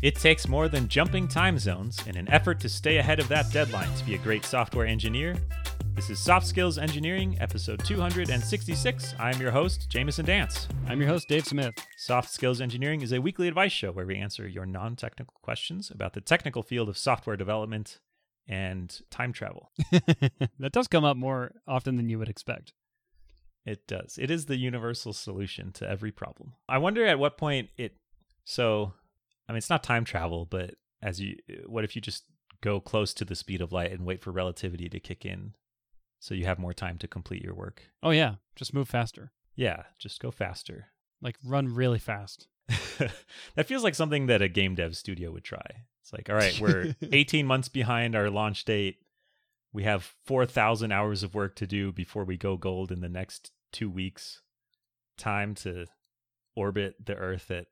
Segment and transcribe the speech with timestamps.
[0.00, 3.50] It takes more than jumping time zones in an effort to stay ahead of that
[3.50, 5.34] deadline to be a great software engineer.
[5.96, 9.14] This is Soft Skills Engineering, episode 266.
[9.18, 10.68] I'm your host, Jamison Dance.
[10.86, 11.74] I'm your host, Dave Smith.
[11.96, 15.90] Soft Skills Engineering is a weekly advice show where we answer your non technical questions
[15.90, 17.98] about the technical field of software development
[18.46, 19.72] and time travel.
[19.90, 22.72] that does come up more often than you would expect.
[23.66, 24.16] It does.
[24.16, 26.52] It is the universal solution to every problem.
[26.68, 27.96] I wonder at what point it.
[28.44, 28.92] So,
[29.48, 32.24] I mean, it's not time travel, but as you, what if you just
[32.60, 35.54] go close to the speed of light and wait for relativity to kick in,
[36.20, 37.82] so you have more time to complete your work?
[38.02, 39.32] Oh yeah, just move faster.
[39.54, 40.88] Yeah, just go faster.
[41.22, 42.48] Like run really fast.
[43.54, 45.84] that feels like something that a game dev studio would try.
[46.02, 48.98] It's like, all right, we're 18 months behind our launch date.
[49.72, 53.52] We have 4,000 hours of work to do before we go gold in the next
[53.72, 54.42] two weeks.
[55.16, 55.86] Time to
[56.56, 57.66] orbit the Earth at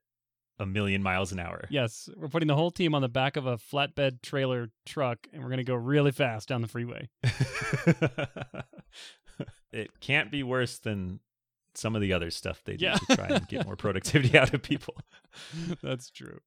[0.58, 1.66] a million miles an hour.
[1.70, 5.42] Yes, we're putting the whole team on the back of a flatbed trailer truck and
[5.42, 7.08] we're going to go really fast down the freeway.
[9.72, 11.20] it can't be worse than
[11.74, 12.94] some of the other stuff they do Yeah.
[12.96, 14.96] to try and get more productivity out of people.
[15.82, 16.40] That's true.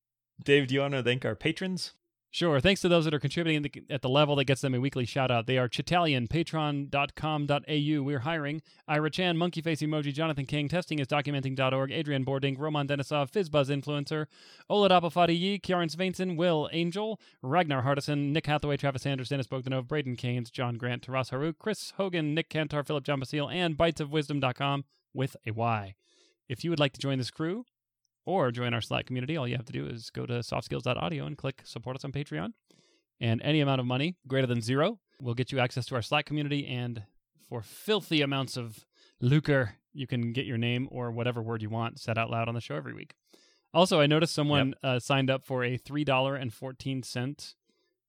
[0.43, 1.93] Dave, do you want to thank our patrons?
[2.31, 2.59] Sure.
[2.59, 5.31] Thanks to those that are contributing at the- level that gets them a weekly shout
[5.31, 5.47] out.
[5.47, 8.01] They are Chitalian, patron.com.au.
[8.03, 12.87] We're hiring Ira Chan, Monkey Face Emoji, Jonathan King, Testing is Documenting.org, Adrian Boarding, Roman
[12.87, 14.27] Denisov, Fizzbuzz Influencer,
[14.69, 14.89] Ola
[15.31, 20.51] Yi, Kieran Sveinson, Will Angel, Ragnar Hardison, Nick Hathaway, Travis Sanders, Dennis Bogdanov, Braden Keynes,
[20.51, 24.85] John Grant, Taras Haru, Chris Hogan, Nick Cantor, Philip John Basile, and bitesofwisdom.com
[25.15, 25.95] with a Y.
[26.47, 27.65] If you would like to join this crew,
[28.29, 31.35] or join our Slack community, all you have to do is go to softskills.audio and
[31.35, 32.53] click support us on Patreon.
[33.19, 36.25] And any amount of money greater than zero will get you access to our Slack
[36.25, 36.67] community.
[36.67, 37.03] And
[37.49, 38.85] for filthy amounts of
[39.19, 42.53] lucre, you can get your name or whatever word you want said out loud on
[42.53, 43.15] the show every week.
[43.73, 47.53] Also, I noticed someone uh, signed up for a $3.14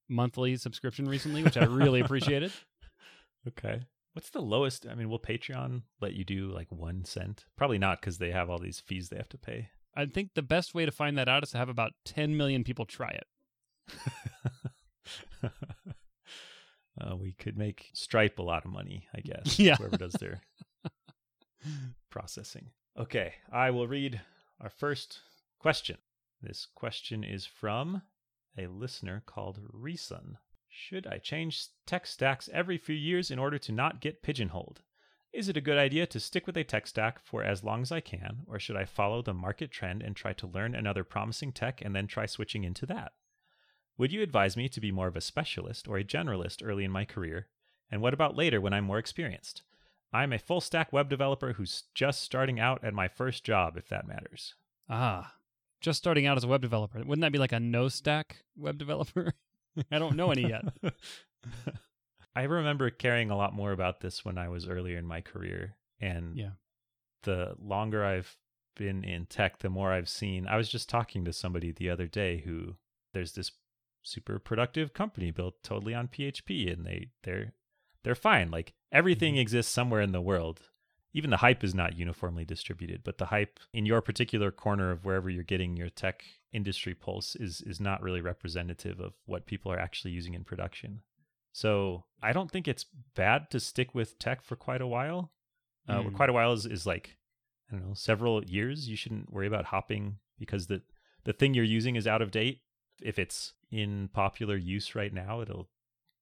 [0.07, 2.51] monthly subscription recently, which I really appreciated.
[3.47, 3.81] Okay.
[4.13, 4.85] What's the lowest?
[4.85, 7.45] I mean, will Patreon let you do like one cent?
[7.57, 9.69] Probably not because they have all these fees they have to pay.
[9.95, 12.63] I think the best way to find that out is to have about 10 million
[12.63, 13.27] people try it.
[17.01, 19.59] uh, we could make Stripe a lot of money, I guess.
[19.59, 19.75] Yeah.
[19.75, 20.41] Whoever does their
[22.09, 22.69] processing.
[22.97, 24.21] Okay, I will read
[24.59, 25.19] our first
[25.59, 25.97] question.
[26.41, 28.01] This question is from
[28.57, 30.37] a listener called Resun.
[30.67, 34.81] Should I change tech stacks every few years in order to not get pigeonholed?
[35.33, 37.91] Is it a good idea to stick with a tech stack for as long as
[37.91, 41.53] I can, or should I follow the market trend and try to learn another promising
[41.53, 43.13] tech and then try switching into that?
[43.97, 46.91] Would you advise me to be more of a specialist or a generalist early in
[46.91, 47.47] my career?
[47.89, 49.63] And what about later when I'm more experienced?
[50.11, 53.87] I'm a full stack web developer who's just starting out at my first job, if
[53.87, 54.55] that matters.
[54.89, 55.35] Ah,
[55.79, 56.99] just starting out as a web developer.
[56.99, 59.33] Wouldn't that be like a no stack web developer?
[59.91, 60.65] I don't know any yet.
[62.35, 65.75] I remember caring a lot more about this when I was earlier in my career.
[65.99, 66.51] And Yeah.
[67.23, 68.37] the longer I've
[68.75, 70.47] been in tech, the more I've seen.
[70.47, 72.77] I was just talking to somebody the other day who
[73.13, 73.51] there's this
[74.03, 77.53] super productive company built totally on PHP and they they're
[78.03, 78.49] they're fine.
[78.49, 79.41] Like everything mm-hmm.
[79.41, 80.61] exists somewhere in the world.
[81.13, 85.03] Even the hype is not uniformly distributed, but the hype in your particular corner of
[85.03, 89.71] wherever you're getting your tech industry pulse is is not really representative of what people
[89.71, 91.01] are actually using in production.
[91.53, 92.85] So I don't think it's
[93.15, 95.31] bad to stick with tech for quite a while.
[95.87, 96.13] Uh, Mm.
[96.13, 97.17] Quite a while is, is like
[97.69, 98.87] I don't know several years.
[98.89, 100.81] You shouldn't worry about hopping because the
[101.23, 102.61] the thing you're using is out of date.
[103.01, 105.69] If it's in popular use right now, it'll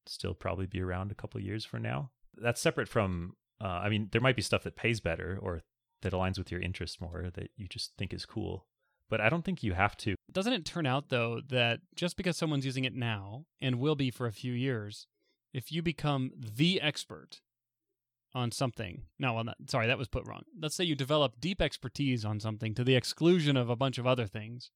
[0.06, 2.12] still probably be around a couple years from now.
[2.38, 3.36] That's separate from.
[3.62, 5.62] Uh, I mean, there might be stuff that pays better or
[6.02, 8.66] that aligns with your interest more that you just think is cool.
[9.10, 10.16] But I don't think you have to.
[10.32, 14.12] Doesn't it turn out, though, that just because someone's using it now and will be
[14.12, 15.08] for a few years,
[15.54, 17.42] if you become the expert
[18.36, 20.44] on something, no, well, not, sorry, that was put wrong.
[20.62, 24.06] Let's say you develop deep expertise on something to the exclusion of a bunch of
[24.06, 24.70] other things.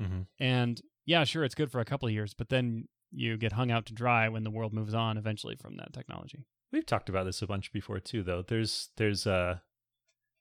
[0.00, 0.22] Mm-hmm.
[0.38, 3.70] And yeah, sure, it's good for a couple of years, but then you get hung
[3.70, 6.44] out to dry when the world moves on eventually from that technology.
[6.72, 8.42] We've talked about this a bunch before too, though.
[8.46, 9.58] There's there's uh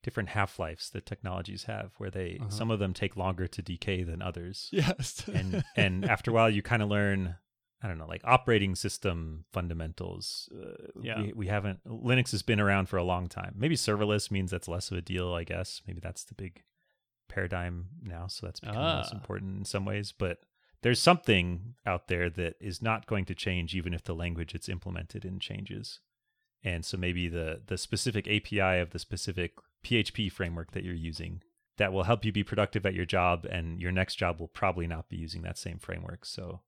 [0.03, 2.49] different half lives that technologies have, where they Uh-huh.
[2.49, 5.27] some of them take longer to decay than others, Yes.
[5.27, 7.35] and and after a while you kind of learn.
[7.81, 10.49] I don't know, like operating system fundamentals.
[10.53, 11.21] Uh, Yeah.
[11.21, 11.79] we, we haven't.
[11.85, 13.55] Linux has been around for a long time.
[13.57, 15.33] Maybe serverless means that's less of a deal.
[15.33, 16.63] I guess maybe that's the big
[17.29, 18.27] paradigm now.
[18.27, 19.15] So that's becoming less Ah.
[19.15, 20.11] important in some ways.
[20.11, 20.39] But
[20.81, 24.69] there's something out there that is not going to change, even if the language it's
[24.69, 25.99] implemented in changes.
[26.63, 29.53] And so maybe the the specific API of the specific
[29.83, 31.41] PHP framework that you're using
[31.77, 34.85] that will help you be productive at your job and your next job will probably
[34.85, 36.25] not be using that same framework.
[36.25, 36.59] So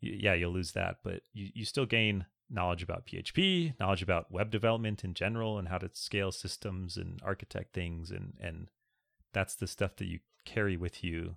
[0.00, 4.50] yeah, you'll lose that, but you, you still gain knowledge about PHP, knowledge about web
[4.50, 8.68] development in general and how to scale systems and architect things and and
[9.32, 11.36] that's the stuff that you carry with you.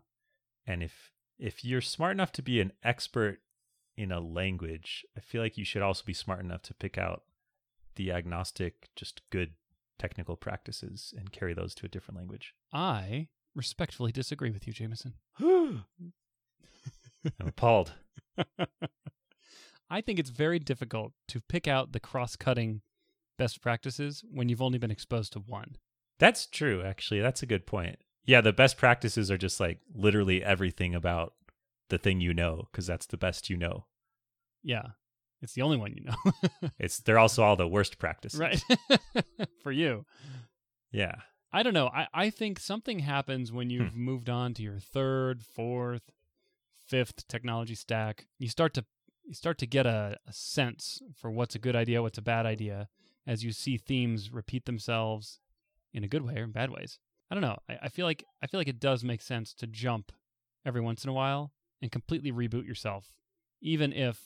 [0.66, 3.42] And if if you're smart enough to be an expert
[3.96, 7.24] in a language, I feel like you should also be smart enough to pick out
[7.96, 9.54] the agnostic, just good
[10.00, 12.56] technical practices and carry those to a different language.
[12.74, 15.14] I respectfully disagree with you, Jamison.
[17.40, 17.94] I'm appalled.
[19.90, 22.82] I think it's very difficult to pick out the cross cutting
[23.38, 25.76] best practices when you've only been exposed to one.
[26.20, 27.22] That's true, actually.
[27.22, 27.98] That's a good point.
[28.26, 31.34] Yeah, the best practices are just like literally everything about
[31.90, 33.86] the thing you know, because that's the best you know.
[34.64, 34.88] Yeah.
[35.42, 36.70] It's the only one you know.
[36.80, 38.40] It's they're also all the worst practices.
[38.40, 38.64] right.
[39.62, 40.06] For you.
[40.92, 41.16] Yeah.
[41.52, 41.88] I don't know.
[41.88, 43.72] I, I think something happens when hmm.
[43.72, 46.10] you've moved on to your third, fourth,
[46.94, 48.28] fifth technology stack.
[48.38, 48.86] You start to
[49.26, 52.46] you start to get a, a sense for what's a good idea, what's a bad
[52.46, 52.88] idea,
[53.26, 55.40] as you see themes repeat themselves
[55.92, 57.00] in a good way or in bad ways.
[57.32, 57.58] I don't know.
[57.68, 60.12] I, I feel like I feel like it does make sense to jump
[60.68, 61.52] every once in a while
[61.82, 63.12] and completely reboot yourself,
[63.60, 64.22] even if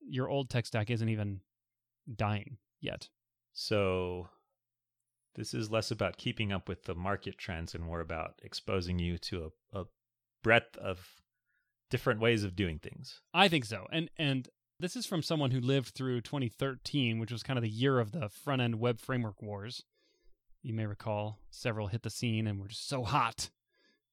[0.00, 1.40] your old tech stack isn't even
[2.16, 3.10] dying yet.
[3.52, 4.28] So
[5.36, 9.18] this is less about keeping up with the market trends and more about exposing you
[9.18, 9.84] to a, a
[10.42, 11.21] breadth of
[11.92, 13.20] different ways of doing things.
[13.34, 13.86] I think so.
[13.92, 14.48] And and
[14.80, 18.10] this is from someone who lived through 2013, which was kind of the year of
[18.10, 19.84] the front end web framework wars.
[20.62, 23.50] You may recall several hit the scene and were just so hot.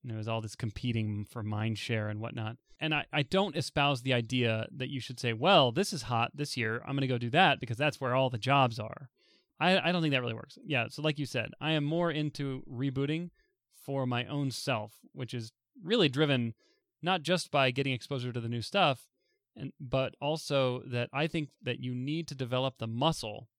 [0.03, 2.57] And there was all this competing for mind share and whatnot.
[2.81, 6.31] And I, I don't espouse the idea that you should say, well, this is hot
[6.33, 6.81] this year.
[6.85, 9.09] I'm going to go do that because that's where all the jobs are.
[9.59, 10.57] I, I don't think that really works.
[10.65, 10.87] Yeah.
[10.89, 13.29] So, like you said, I am more into rebooting
[13.85, 15.51] for my own self, which is
[15.83, 16.53] really driven
[17.01, 19.07] not just by getting exposure to the new stuff,
[19.55, 23.49] and but also that I think that you need to develop the muscle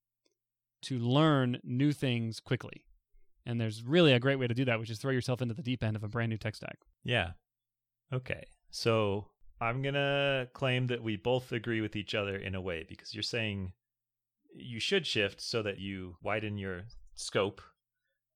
[0.82, 2.84] to learn new things quickly.
[3.46, 5.62] And there's really a great way to do that, which is throw yourself into the
[5.62, 6.78] deep end of a brand new tech stack.
[7.04, 7.32] Yeah.
[8.12, 8.44] Okay.
[8.70, 9.26] So
[9.60, 13.14] I'm going to claim that we both agree with each other in a way because
[13.14, 13.72] you're saying
[14.54, 16.82] you should shift so that you widen your
[17.14, 17.60] scope.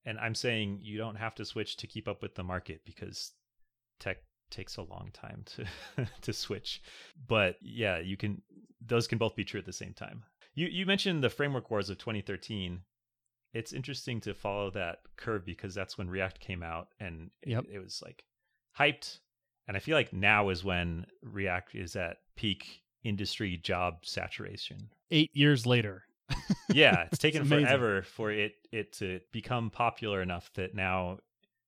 [0.04, 3.32] And I'm saying you don't have to switch to keep up with the market because
[4.00, 4.18] tech
[4.54, 6.82] takes a long time to to switch.
[7.26, 8.42] But yeah, you can
[8.86, 10.22] those can both be true at the same time.
[10.54, 12.80] You you mentioned the framework wars of 2013.
[13.52, 17.64] It's interesting to follow that curve because that's when React came out and Yep.
[17.68, 18.24] it, it was like
[18.78, 19.20] hyped.
[19.68, 24.90] And I feel like now is when React is at peak industry job saturation.
[25.10, 26.04] Eight years later.
[26.72, 27.66] Yeah, it's taken amazing.
[27.66, 31.18] forever for it it to become popular enough that now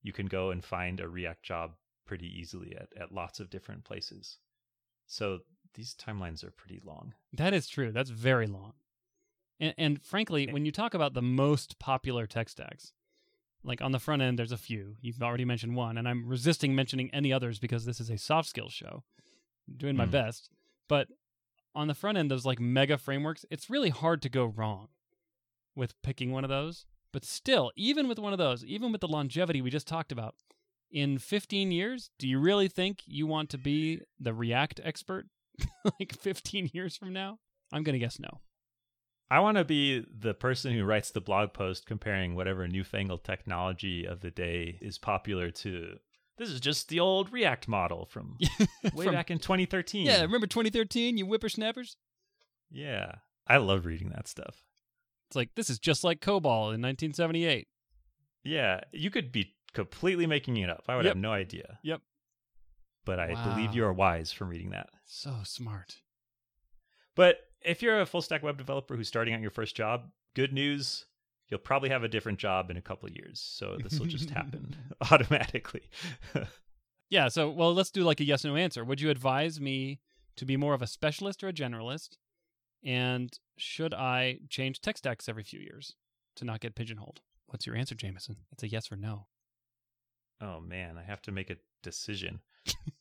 [0.02, 1.70] you can go and find a React job
[2.06, 4.38] pretty easily at, at lots of different places.
[5.06, 5.40] So
[5.74, 7.14] these timelines are pretty long.
[7.32, 7.92] That is true.
[7.92, 8.72] That's very long.
[9.60, 10.52] And, and frankly, Yeah.
[10.52, 12.92] when you talk about the most popular tech stacks,
[13.62, 14.96] like on the front end, there's a few.
[15.00, 18.48] You've already mentioned one, and I'm resisting mentioning any others because this is a soft
[18.48, 19.02] skills show.
[19.68, 20.12] I'm doing my Hmm.
[20.12, 20.50] best.
[20.88, 21.08] But
[21.74, 24.88] on the front end, those like mega frameworks, it's really hard to go wrong
[25.74, 26.86] with picking one of those.
[27.12, 30.34] But still, even with one of those, even with the longevity we just talked about,
[30.90, 35.26] in 15 years, do you really think you want to be the React expert
[35.84, 37.38] like 15 years from now?
[37.72, 38.40] I'm going to guess no.
[39.28, 44.04] I want to be the person who writes the blog post comparing whatever newfangled technology
[44.04, 45.98] of the day is popular to
[46.38, 48.36] this is just the old React model from
[48.94, 50.06] way From- back in 2013.
[50.06, 51.96] Yeah, remember 2013, you whippersnappers?
[52.70, 53.16] Yeah.
[53.46, 54.64] I love reading that stuff.
[55.28, 57.68] It's like, this is just like COBOL in 1978.
[58.44, 60.84] Yeah, you could be completely making it up.
[60.88, 61.12] I would Yep.
[61.16, 61.78] have no idea.
[61.82, 62.02] Yep.
[63.04, 64.90] But I believe you are wise from reading that.
[65.04, 66.00] So smart.
[67.14, 70.52] But if you're a full stack web developer who's starting out your first job, good
[70.52, 71.06] news,
[71.48, 73.40] you'll probably have a different job in a couple of years.
[73.40, 74.74] So this will just happen
[75.12, 75.88] automatically.
[77.08, 78.84] Yeah, so, well, let's do like a yes or no answer.
[78.84, 80.00] Would you advise me
[80.34, 82.16] to be more of a specialist or a generalist?
[82.84, 85.94] And should I change tech stacks every few years
[86.34, 87.20] to not get pigeonholed?
[87.46, 88.38] What's your answer, Jamison?
[88.50, 89.28] It's a yes or no.
[90.40, 92.40] Oh man, I have to make a decision.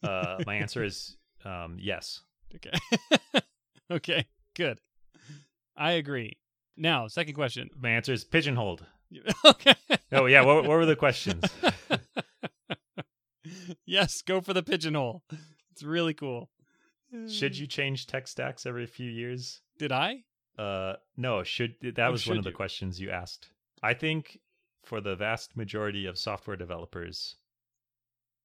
[0.03, 2.21] Uh, my answer is um, yes.
[2.55, 3.41] Okay.
[3.91, 4.25] okay,
[4.55, 4.79] good.
[5.75, 6.37] I agree.
[6.77, 7.69] Now, second question.
[7.77, 8.85] My answer is pigeonholed.
[9.45, 9.73] okay.
[10.11, 11.43] Oh yeah, what, what were the questions?
[13.85, 15.23] yes, go for the pigeonhole.
[15.71, 16.49] It's really cool.
[17.29, 19.61] Should you change tech stacks every few years?
[19.77, 20.23] Did I?
[20.57, 21.43] Uh, no.
[21.43, 22.55] Should that Oh, was one of the you?
[22.55, 23.49] questions you asked?
[23.81, 24.39] I think
[24.85, 27.35] for the vast majority of software developers,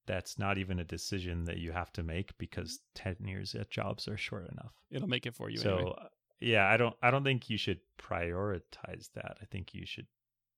[0.06, 4.08] that's not even a decision that you have to make because 10 years at jobs
[4.08, 4.72] are short enough.
[4.90, 5.58] It'll make it for you.
[5.58, 5.94] so anyway.
[6.00, 6.04] uh,
[6.40, 9.36] yeah, I don't I don't think you should prioritize that.
[9.40, 10.06] I think you should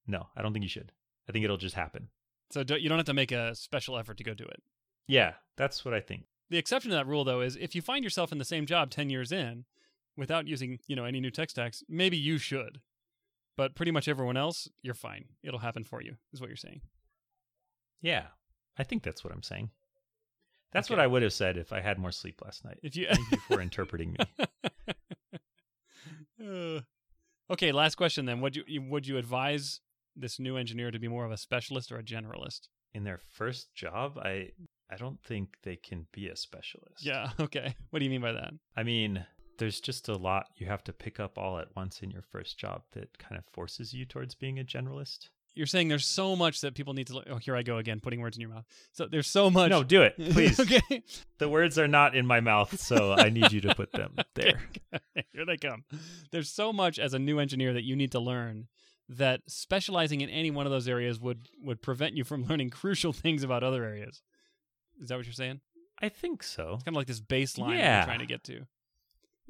[0.06, 0.92] No, I don't think you should.
[1.28, 2.08] I think it'll just happen.
[2.50, 4.62] so don't, you don't have to make a special effort to go do it.
[5.06, 6.24] Yeah, that's what I think.
[6.50, 8.90] The exception to that rule, though, is if you find yourself in the same job
[8.90, 9.64] ten years in,
[10.16, 12.80] without using you know any new tech stacks, maybe you should.
[13.56, 15.26] But pretty much everyone else, you're fine.
[15.42, 16.80] It'll happen for you, is what you're saying.
[18.00, 18.26] Yeah.
[18.78, 19.70] I think that's what I'm saying.
[20.72, 20.96] That's Okay.
[20.96, 22.78] what I would have said if I had more sleep last night.
[22.82, 24.46] If you Thank you for interpreting me.
[26.42, 26.80] Uh,
[27.50, 28.40] okay, last question then.
[28.40, 29.80] Would you- you would you advise
[30.16, 32.68] this new engineer to be more of a specialist or a generalist?
[32.94, 34.50] In their first job, I
[34.90, 37.04] I don't think they can be a specialist.
[37.04, 37.30] Yeah.
[37.40, 37.74] Okay.
[37.90, 38.52] What do you mean by that?
[38.76, 39.24] I mean,
[39.58, 42.58] there's just a lot you have to pick up all at once in your first
[42.58, 45.28] job that kind of forces you towards being a generalist.
[45.54, 47.22] You're saying there's so much that people need to.
[47.30, 48.64] Oh, here I go again, putting words in your mouth.
[48.92, 49.68] So there's so much.
[49.68, 50.58] No, do it, please.
[50.60, 51.02] okay.
[51.38, 54.62] The words are not in my mouth, so I need you to put them there.
[55.32, 55.84] Here they come.
[56.30, 58.68] There's so much as a new engineer that you need to learn
[59.10, 63.12] that specializing in any one of those areas would would prevent you from learning crucial
[63.12, 64.22] things about other areas.
[65.02, 65.60] Is that what you're saying?
[66.00, 66.74] I think so.
[66.76, 67.98] It's kind of like this baseline that Yeah.
[67.98, 68.66] you're trying to get to.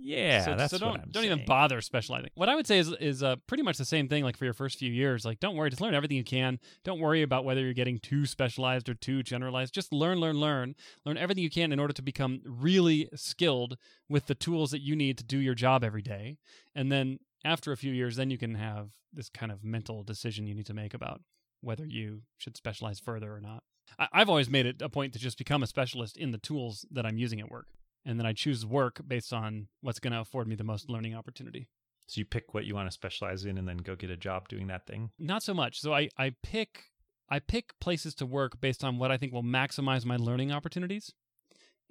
[0.02, 2.30] Yeah, so, that's so don't what I'm don't even bother specializing.
[2.34, 4.24] What I would say is is uh, pretty much the same thing.
[4.24, 6.58] Like for your first few years, like don't worry, just learn everything you can.
[6.84, 9.72] Don't worry about whether you're getting too specialized or too generalized.
[9.72, 13.76] Just learn, learn, learn, learn everything you can in order to become really skilled
[14.08, 16.38] with the tools that you need to do your job every day.
[16.74, 20.46] And then after a few years, then you can have this kind of mental decision
[20.46, 21.20] you need to make about
[21.60, 23.62] whether you should specialize further or not.
[23.98, 26.86] I- I've always made it a point to just become a specialist in the tools
[26.90, 27.66] that I'm using at work
[28.04, 31.14] and then I choose work based on what's going to afford me the most learning
[31.14, 31.68] opportunity.
[32.06, 34.48] So you pick what you want to specialize in and then go get a job
[34.48, 35.10] doing that thing.
[35.18, 35.80] Not so much.
[35.80, 36.84] So I, I pick
[37.30, 41.12] I pick places to work based on what I think will maximize my learning opportunities.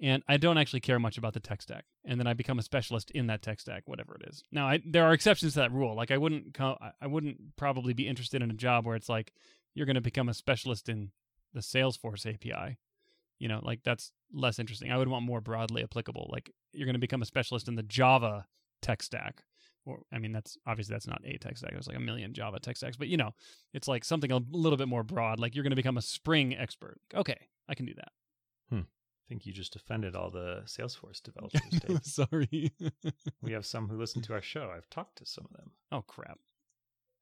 [0.00, 1.84] And I don't actually care much about the tech stack.
[2.04, 4.42] And then I become a specialist in that tech stack, whatever it is.
[4.52, 5.94] Now, I, there are exceptions to that rule.
[5.96, 9.08] Like I wouldn't co- I- I wouldn't probably be interested in a job where it's
[9.08, 9.32] like
[9.74, 11.10] you're going to become a specialist in
[11.54, 12.78] the Salesforce API.
[13.38, 14.90] You know, like that's less interesting.
[14.90, 16.28] I would want more broadly applicable.
[16.32, 18.46] Like you're going to become a specialist in the Java
[18.80, 19.42] tech stack.
[19.84, 21.72] Or I mean, that's obviously that's not a tech stack.
[21.72, 23.30] There's like a million Java tech stacks, but you know,
[23.74, 25.40] it's like something a little bit more broad.
[25.40, 26.98] Like you're going to become a Spring expert.
[27.14, 28.12] Okay, I can do that.
[28.70, 28.80] Hmm.
[28.80, 31.60] I think you just offended all the Salesforce developers.
[32.02, 32.72] Sorry.
[33.42, 34.70] we have some who listen to our show.
[34.74, 36.38] I've talked to some of them, oh crap.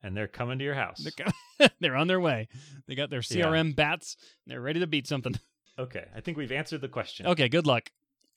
[0.03, 1.07] and they're coming to your house.
[1.81, 2.49] They're, on their way.
[2.87, 4.17] They got their CRM bats.
[4.45, 5.35] And they're ready to beat something.
[5.81, 7.27] Okay, I think we've answered the question.
[7.27, 7.91] Okay, good luck.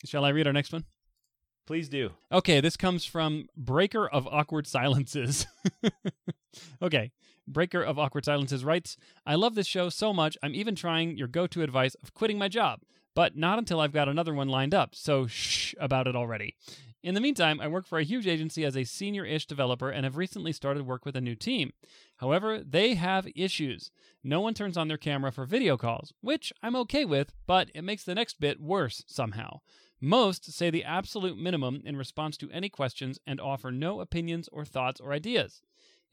[0.06, 0.86] Shall I read our next one?
[1.68, 2.12] Please do.
[2.32, 5.46] Okay, this comes from Breaker of Awkward Silences.
[6.82, 7.12] okay,
[7.46, 8.96] Breaker of Awkward Silences writes
[9.26, 12.38] I love this show so much, I'm even trying your go to advice of quitting
[12.38, 12.80] my job,
[13.14, 16.56] but not until I've got another one lined up, so shh about it already.
[17.04, 20.06] In the meantime, I work for a huge agency as a senior ish developer and
[20.06, 21.74] have recently started work with a new team.
[22.24, 23.92] However, they have issues.
[24.24, 27.82] No one turns on their camera for video calls, which I'm okay with, but it
[27.82, 29.60] makes the next bit worse somehow.
[30.00, 34.64] Most say the absolute minimum in response to any questions and offer no opinions or
[34.64, 35.62] thoughts or ideas.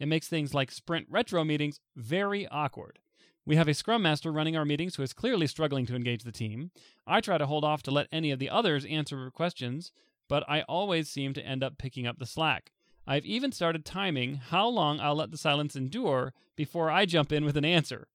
[0.01, 2.99] It makes things like sprint retro meetings very awkward.
[3.47, 6.33] We have a scrum master running our meetings who is clearly struggling to engage the
[6.33, 6.73] team.
[7.07, 9.93] I try to hold off to let any of the others answer questions,
[10.29, 12.73] but I always seem to end up picking up the slack.
[13.11, 17.45] I've even started timing how long I'll let the silence endure before I jump in
[17.45, 18.07] with an answer.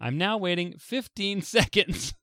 [0.00, 2.14] I'm now waiting 15 seconds.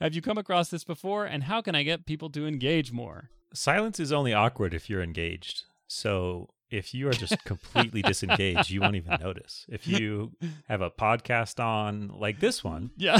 [0.00, 3.30] Have you come across this before, and how can I get people to engage more?
[3.52, 5.64] Silence is only awkward if you're engaged.
[5.88, 9.66] So if you are just completely disengaged, you won't even notice.
[9.68, 10.32] If you
[10.68, 13.18] have a podcast on like this one, Yeah.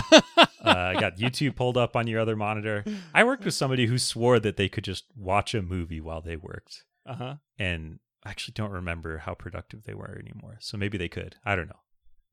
[0.62, 2.84] uh, got YouTube pulled up on your other monitor.
[3.12, 6.36] I worked with somebody who swore that they could just watch a movie while they
[6.36, 6.84] worked.
[7.04, 7.34] uh huh.
[7.58, 10.56] And I actually don't remember how productive they were anymore.
[10.60, 11.36] So maybe they could.
[11.44, 11.80] I don't know.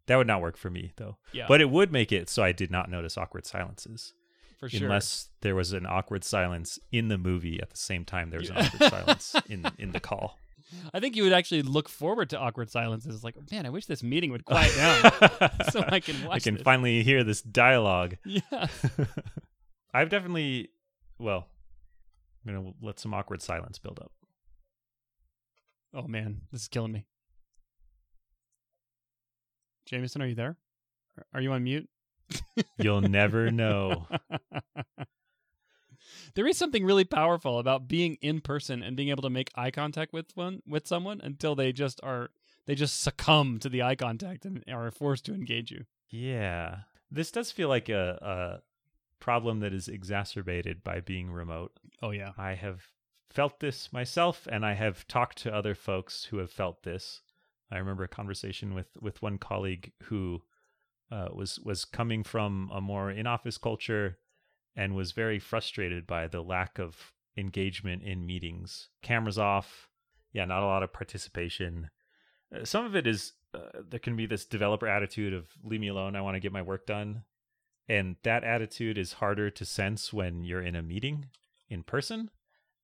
[0.08, 1.18] That would not work for me though.
[1.32, 1.46] Yeah.
[1.48, 4.14] But it would make it so I did not notice awkward silences.
[4.60, 4.84] for sure.
[4.88, 8.50] Unless there was an awkward silence in the movie at the same time there was
[8.50, 8.60] Yeah.
[8.60, 10.38] an awkward silence in, in the call.
[10.94, 13.24] I think you would actually look forward to awkward silences.
[13.24, 16.36] Like, man, I wish this meeting would quiet down so I can watch.
[16.36, 16.64] I can this.
[16.64, 18.18] finally hear this dialogue.
[18.26, 18.68] Yeah.
[19.94, 20.70] I've definitely,
[21.18, 21.48] well,
[22.46, 24.12] I'm going to let some awkward silence build up.
[25.94, 27.06] Oh man, this is killing me.
[29.86, 30.58] Jamison, are you there?
[31.34, 31.90] Are- you on mute?
[32.78, 34.08] You'll never know.
[36.36, 39.72] there is something really powerful about being in person and being able to make eye
[39.72, 42.30] contact with one with someone until they just are
[42.68, 45.86] they just succumb to the eye contact and are forced to engage you.
[46.10, 46.80] Yeah.
[47.10, 48.62] This does feel like a, a,
[49.20, 51.74] problem that is exacerbated by being remote.
[52.02, 52.32] Oh yeah.
[52.38, 52.82] I have
[53.30, 57.22] felt this myself, and I have talked to other folks who have felt this.
[57.72, 60.42] I remember a conversation with with one colleague who
[61.12, 64.18] uh, was was coming from a more in office culture
[64.76, 68.90] and was very frustrated by the lack of engagement in meetings.
[69.02, 69.90] Cameras off,
[70.34, 71.90] yeah, not a lot of participation.
[72.54, 75.88] Uh, some of it is uh, there can be this developer attitude of leave me
[75.88, 77.24] alone, I want to get my work done.
[77.88, 81.26] And that attitude is harder to sense when you're in a meeting
[81.70, 82.30] in person.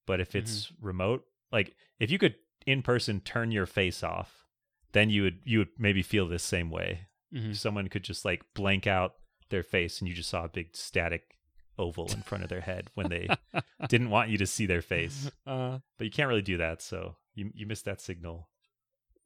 [0.06, 2.36] But if it's remote, like if you could
[2.66, 4.46] in person turn your face off,
[4.92, 7.08] then you would you would maybe feel this same way.
[7.34, 9.16] hmm Someone could just like blank out
[9.50, 11.38] their face and you just saw a big static
[11.78, 13.28] oval in front of their head when they
[13.90, 15.30] didn't want you to see their face.
[15.46, 18.50] Uh, But you can't really do that, so you you missed that signal.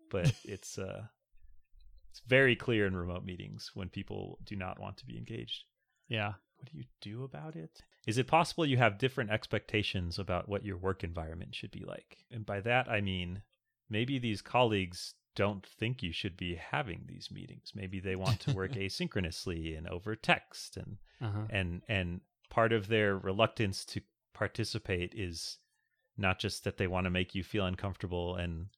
[0.09, 1.03] But it's uh
[2.09, 5.65] it's very clear in remote meetings when people do not want to be engaged.
[6.07, 6.33] yeah.
[6.57, 7.83] What do you do about it?
[8.09, 12.25] Is it possible you have different expectations about what your work environment should be like?
[12.31, 13.43] And by that, I mean
[13.87, 17.71] maybe these colleagues don't think you should be having these meetings.
[17.75, 21.45] Maybe they want to work asynchronously and over text and Uh-huh.
[21.51, 24.01] and and part of their reluctance to
[24.33, 25.59] participate is
[26.17, 28.69] not just that they want to make you feel uncomfortable and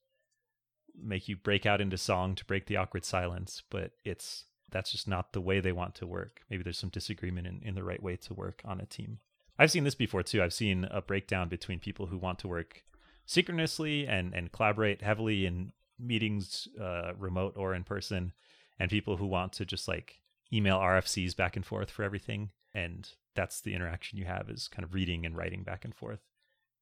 [0.94, 5.08] make you break out into song to break the awkward silence, but it's that's just
[5.08, 6.42] not the way they want to work.
[6.50, 9.20] Maybe there's some disagreement in, in the right way to work on a team.
[9.60, 10.42] I've seen this before too.
[10.42, 12.84] I've seen a breakdown between people who want to work
[13.26, 18.34] synchronously and, and collaborate heavily in meetings, uh, remote or in person,
[18.80, 22.50] and people who want to just like email RFCs back and forth for everything.
[22.74, 26.22] And that's the interaction you have is kind of reading and writing back and forth.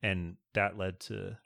[0.02, 1.38] And that led to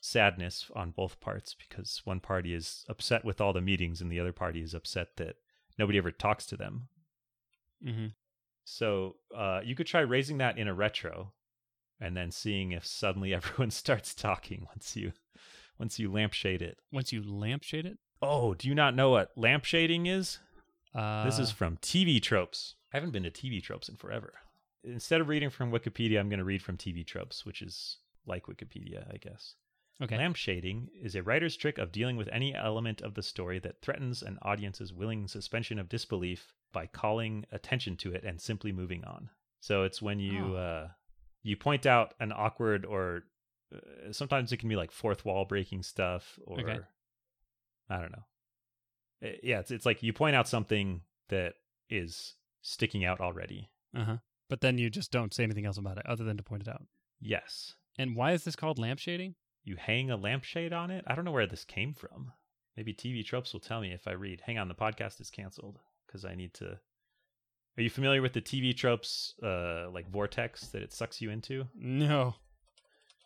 [0.00, 4.20] sadness on both parts because one party is upset with all the meetings and the
[4.20, 5.36] other party is upset that
[5.78, 6.88] nobody ever talks to them.
[7.82, 8.06] hmm
[8.64, 11.32] So uh, you could try raising that in a retro,
[12.00, 15.12] and then seeing if suddenly everyone starts talking once you
[15.78, 16.78] once you lampshade it.
[16.92, 20.38] Once you lampshade it, Oh, do you not know what lampshading is?
[20.94, 22.76] uh, this is from TV Tropes.
[22.92, 24.34] I haven't been to TV Tropes in forever.
[24.84, 28.46] Instead of reading from Wikipedia, I'm going to read from TV Tropes, which is like
[28.46, 29.54] Wikipedia, I guess.
[30.02, 30.16] Okay.
[30.16, 34.22] Lampshading is a writer's trick of dealing with any element of the story that threatens
[34.22, 39.30] an audience's willing suspension of disbelief by calling attention to it and simply moving on.
[39.60, 40.56] So it's when you Oh.
[40.56, 40.88] uh,
[41.42, 43.24] you point out an awkward or
[43.74, 46.78] uh, sometimes it can be like fourth wall breaking stuff or Okay.
[47.88, 48.24] I don't know.
[49.28, 51.54] Uh, yeah, it's it's like you point out something that
[51.90, 53.70] is sticking out already.
[53.94, 54.16] Uh huh.
[54.50, 56.68] But then you just don't say anything else about it other than to point it
[56.68, 56.82] out.
[57.20, 57.74] Yes.
[57.98, 59.34] And why is this called lampshading?
[59.64, 61.04] You hang a lampshade on it.
[61.06, 62.32] I don't know where this came from.
[62.76, 64.42] Maybe TV tropes will tell me if I read.
[64.44, 66.78] Hang on, the podcast is canceled because I need to.
[67.76, 71.66] Are you familiar with the TV tropes, uh, like vortex that it sucks you into?
[71.74, 72.34] No.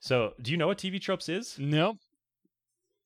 [0.01, 1.57] So, do you know what TV tropes is?
[1.59, 1.99] Nope.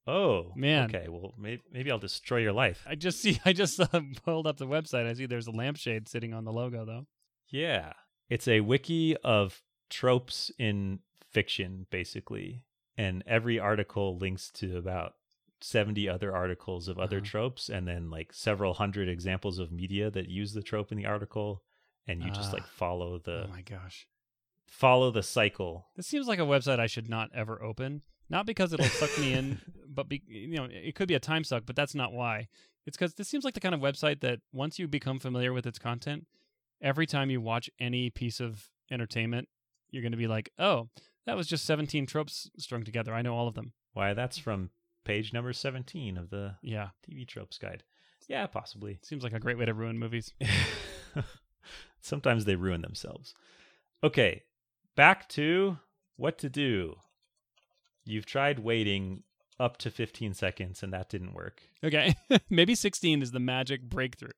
[0.06, 0.90] Oh, Man.
[0.94, 2.84] Okay, well, maybe, maybe I'll destroy your life.
[2.88, 3.40] I just see.
[3.44, 5.06] I just uh, pulled up the website.
[5.06, 7.06] I see there's a lampshade sitting on the logo, though.
[7.48, 7.92] Yeah,
[8.28, 12.64] it's a wiki of tropes in fiction, basically,
[12.96, 15.14] and every article links to about
[15.60, 17.26] 70 other articles of other Uh-huh.
[17.26, 21.06] tropes and then like several hundred examples of media that use the trope in the
[21.06, 21.62] article
[22.06, 22.54] and you just Ah.
[22.54, 24.08] like follow the oh my gosh.
[24.66, 28.02] follow the cycle This seems like a website I should not ever open.
[28.28, 31.44] Not because it'll suck me in, but be, you know, it could be a time
[31.44, 31.64] suck.
[31.66, 32.48] But that's not why.
[32.86, 35.66] It's because this seems like the kind of website that once you become familiar with
[35.66, 36.26] its content,
[36.80, 39.48] every time you watch any piece of entertainment,
[39.90, 40.88] you're going to be like, "Oh,
[41.26, 43.14] that was just 17 tropes strung together.
[43.14, 44.70] I know all of them." why that's from
[45.04, 47.82] page number 17 of the Yeah, tv tropes guide
[48.28, 50.32] yeah possibly seems like a great way to ruin movies.
[52.00, 53.34] Sometimes they ruin themselves.
[54.02, 54.42] Okay,
[54.96, 55.78] back to
[56.16, 56.96] what to do.
[58.04, 59.22] You've tried waiting
[59.60, 61.62] up to 15 seconds and that didn't work.
[61.84, 62.14] Okay,
[62.50, 64.30] maybe 16 is the magic breakthrough.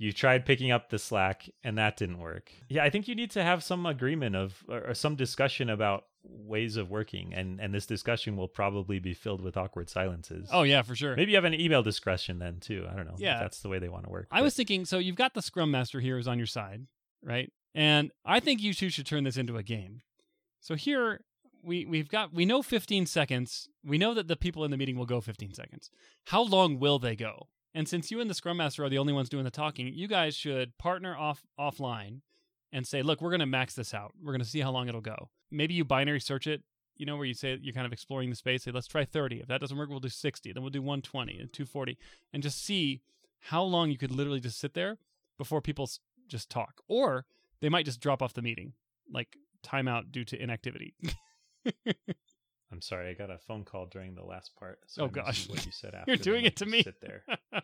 [0.00, 2.50] You tried picking up the slack and that didn't work.
[2.70, 6.76] Yeah, I think you need to have some agreement of or, some discussion about ways
[6.78, 10.48] of working and and this discussion will probably be filled with awkward silences.
[10.50, 11.14] Oh yeah, for sure.
[11.16, 12.86] Maybe you have an email discussion then too.
[12.90, 13.12] I don't know.
[13.14, 13.40] if Yeah.
[13.40, 14.26] that's the way they want to work.
[14.30, 16.86] I but- was thinking, so you've got the Scrum Master here who's on your side,
[17.22, 17.52] right?
[17.74, 20.00] And I think you two should turn this into a game.
[20.60, 21.20] So here
[21.62, 23.68] we we've got we know 15 seconds.
[23.84, 25.90] We know that the people in the meeting will go 15 seconds.
[26.28, 27.48] How long will they go?
[27.74, 30.08] And since you and the Scrum Master are the only ones doing the talking, you
[30.08, 32.20] guys should partner off offline
[32.72, 34.12] and say, look, we're going to max this out.
[34.22, 35.30] We're going to see how long it'll go.
[35.50, 36.62] Maybe you binary search it.
[36.96, 38.64] You know, where you say you're kind of exploring the space.
[38.64, 39.40] Say, let's try 30.
[39.40, 40.52] If that doesn't work, we'll do 60.
[40.52, 41.96] Then we'll do 120 and 240,
[42.34, 43.00] and just see
[43.38, 44.98] how long you could literally just sit there
[45.38, 45.88] before people
[46.28, 46.82] just talk.
[46.88, 47.24] Or
[47.62, 48.74] They might just drop off the meeting,
[49.10, 50.94] like timeout due to inactivity.
[52.72, 54.78] I'm sorry, I got a phone call during the last part.
[54.86, 55.48] So Oh, I gosh.
[55.48, 56.10] what you said after.
[56.10, 56.82] You're doing it to me.
[56.82, 57.24] Sit there.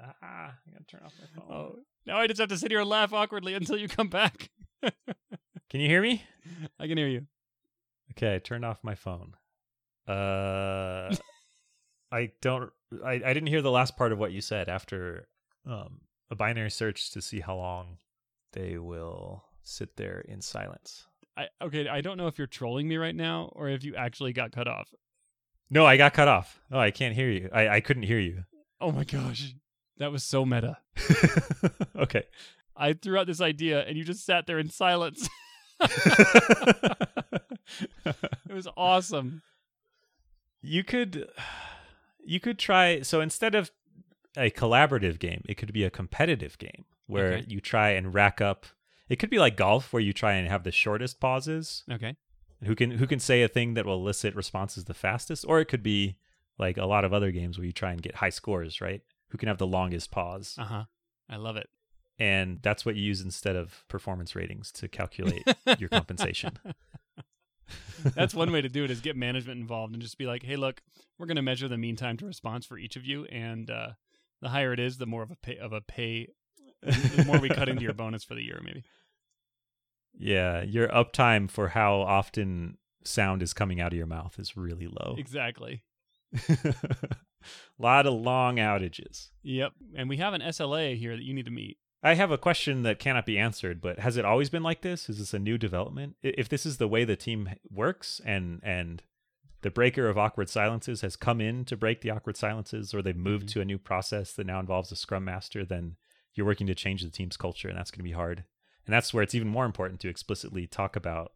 [0.00, 1.52] Ah, I gotta turn off my phone.
[1.54, 4.50] oh, now I just have to sit here and laugh awkwardly until you come back.
[5.70, 6.22] Can you hear me?
[6.78, 7.26] I can hear you.
[8.12, 9.34] Okay, I turned off my phone.
[10.06, 11.14] Uh,
[12.12, 12.70] I don't.
[13.04, 15.26] I, I didn't hear the last part of what you said after
[15.66, 17.96] um, a binary search to see how long
[18.52, 21.06] they will sit there in silence.
[21.36, 21.88] I okay.
[21.88, 24.68] I don't know if you're trolling me right now or if you actually got cut
[24.68, 24.92] off.
[25.70, 26.60] No, I got cut off.
[26.70, 27.48] Oh, I can't hear you.
[27.52, 28.44] I, I couldn't hear you.
[28.80, 29.54] Oh my gosh,
[29.98, 30.78] that was so meta.
[31.96, 32.24] okay.
[32.76, 35.28] I threw out this idea and you just sat there in silence.
[38.48, 39.42] It was awesome.
[40.62, 41.28] you could
[42.24, 43.70] you could try so instead of
[44.36, 47.44] a collaborative game it could be a competitive game where Okay.
[47.48, 48.66] you try and rack up
[49.08, 52.16] it could be like golf where you try and have the shortest pauses Okay.
[52.64, 55.66] who can who can say a thing that will elicit responses the fastest or it
[55.66, 56.16] could be
[56.58, 59.38] like a lot of other games where you try and get high scores right who
[59.38, 60.84] can have the longest pause Uh huh.
[61.28, 61.68] I love it.
[62.18, 65.44] and that's what you use instead of performance ratings to calculate
[65.78, 66.58] your compensation
[68.14, 70.56] That's one way to do it is get management involved and just be like, hey,
[70.56, 70.82] look,
[71.18, 73.90] we're going to measure the mean time to response for each of you, and uh,
[74.42, 76.28] the higher it is, the more of a pay of a pay,
[76.84, 78.84] the more we cut into your bonus for the year, maybe.
[80.18, 84.86] yeah your uptime for how often sound is coming out of your mouth is really
[84.86, 85.82] low Exactly.
[86.48, 86.74] a
[87.78, 89.28] lot of long outages.
[89.42, 89.72] Yep.
[89.96, 91.76] And we have an SLA here that you need to meet.
[92.02, 95.08] I have a question that cannot be answered, but has it always been like this?
[95.08, 96.16] Is this a new development?
[96.22, 99.02] If this is the way the team works and and
[99.62, 103.16] the breaker of awkward silences has come in to break the awkward silences or they've
[103.16, 103.52] moved Mhm.
[103.52, 105.96] to a new process that now involves a scrum master, then
[106.34, 108.44] you're working to change the team's culture and that's going to be hard.
[108.86, 111.32] And that's where it's even more important to explicitly talk about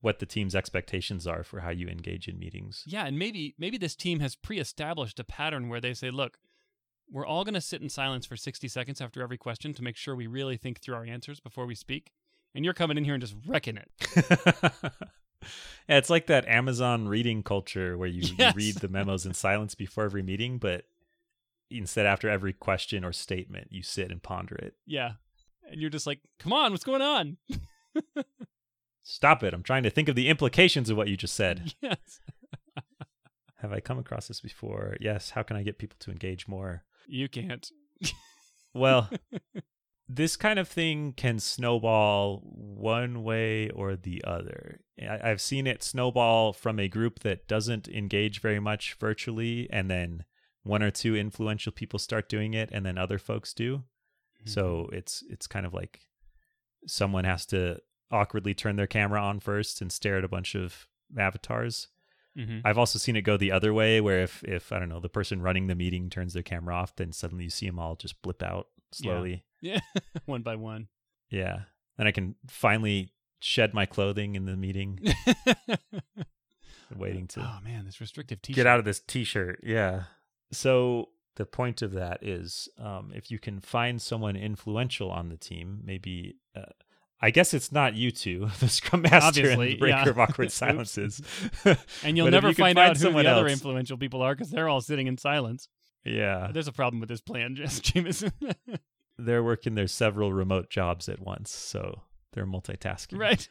[0.00, 2.84] what the team's expectations are for how you engage in meetings.
[2.86, 6.38] Yeah, and maybe maybe this team has pre-established a pattern where they say, look,
[7.10, 9.96] we're all going to sit in silence for 60 seconds after every question to make
[9.96, 12.12] sure we really think through our answers before we speak.
[12.54, 13.90] And you're coming in here and just wrecking it.
[15.88, 19.74] yeah, it's like that Amazon reading culture where you, you read the memos in silence
[19.74, 20.84] before every meeting, but
[21.70, 24.74] instead after every question or statement, you sit and ponder it.
[24.86, 25.12] Yeah.
[25.70, 27.36] And you're just like, come on, what's going on?
[29.02, 29.54] Stop it.
[29.54, 31.74] I'm trying to think of the implications of what you just said.
[31.80, 32.20] yes.
[33.56, 34.96] Have I come across this before?
[35.00, 35.30] Yes.
[35.30, 36.84] How can I get people to engage more?
[37.06, 37.70] You can't.
[38.76, 39.08] Well,
[40.08, 44.80] this kind of thing can snowball one way or the other.
[45.00, 50.24] I've seen it snowball from a group that doesn't engage very much virtually, and then
[50.66, 53.84] one or two influential people start doing it, and then other folks do.
[54.44, 56.06] So it's it's kind of like
[56.86, 57.80] someone has to
[58.12, 60.86] awkwardly turn their camera on first and stare at a bunch of
[61.18, 61.88] avatars.
[62.38, 62.60] Mhm.
[62.64, 65.08] I've also seen it go the other way, where if if I don't know the
[65.08, 68.22] person running the meeting turns their camera off, then suddenly you see them all just
[68.22, 69.44] blip out slowly.
[69.60, 69.80] Yeah.
[70.26, 70.86] one by one.
[71.28, 71.62] Yeah.
[71.96, 75.00] Then I can finally shed my clothing in the meeting,
[76.96, 78.56] waiting to oh, man, this restrictive t shirt.
[78.56, 79.60] get out of this t-shirt.
[79.64, 80.04] Yeah.
[80.52, 85.36] So the point of that is um, if you can find someone influential on the
[85.36, 86.62] team, maybe uh,
[87.20, 90.08] I guess it's not you two, the scrum master and Obviously, the breaker yeah.
[90.08, 91.22] of awkward silences.
[92.02, 94.50] And you'll never you find, find out who the someone other influential people are because
[94.50, 95.68] they're all sitting in silence.
[96.04, 96.50] yeah.
[96.52, 98.32] There's a problem with this plan, Jess Jamison.
[99.18, 103.18] They're working their several remote jobs at once, so they're multitasking.
[103.18, 103.48] right?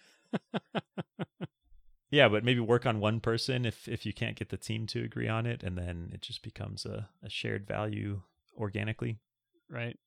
[2.15, 5.03] Yeah, but maybe work on one person if if you can't get the team to
[5.03, 8.21] agree on it, and then it just becomes a, a shared value
[8.57, 9.19] organically.
[9.69, 9.99] Right.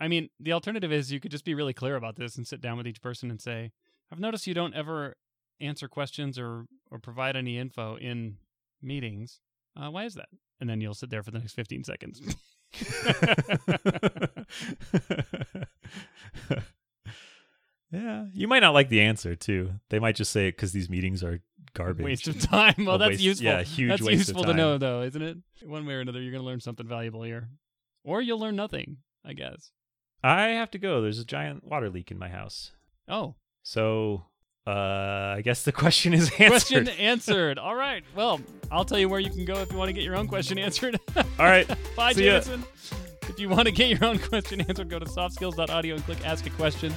[0.00, 2.60] I mean, the alternative is you could just be really clear about this and sit
[2.60, 3.70] down with each person and say,
[4.10, 5.14] "I've noticed you don't ever
[5.60, 8.38] answer questions or or provide any info in
[8.82, 9.38] meetings.
[9.76, 12.20] Uh, why is that?" And then you'll sit there for the next 15 seconds.
[17.90, 19.72] yeah, you might not like the answer too.
[19.90, 21.40] They might just say it because these meetings are
[21.74, 22.04] garbage.
[22.04, 22.74] waste of time.
[22.78, 23.46] Well, that's waste- useful.
[23.46, 25.38] Yeah, huge that's waste useful of to know, though, isn't it?
[25.64, 27.48] One way or another, you're going to learn something valuable here,
[28.04, 28.98] or you'll learn nothing.
[29.24, 29.70] I guess.
[30.22, 31.00] I have to go.
[31.02, 32.72] There's a giant water leak in my house,
[33.08, 34.24] Oh, so
[34.66, 34.70] uh,
[35.36, 36.48] I guess the question is answered.
[36.48, 37.58] question answered.
[37.58, 38.02] All right.
[38.16, 40.26] Well, I'll tell you where you can go if you want to get your own
[40.28, 40.98] question answered.
[41.16, 41.66] All right.
[41.96, 42.40] Bye, See ya.
[43.28, 46.46] If you want to get your own question answered, go to softskills.audio and click Ask
[46.46, 46.94] a Question,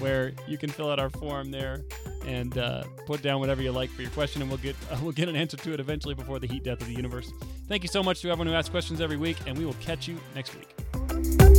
[0.00, 1.82] where you can fill out our form there
[2.26, 5.12] and uh, put down whatever you like for your question, and we'll get uh, we'll
[5.12, 7.32] get an answer to it eventually before the heat death of the universe.
[7.68, 10.08] Thank you so much to everyone who asks questions every week, and we will catch
[10.08, 11.49] you next week.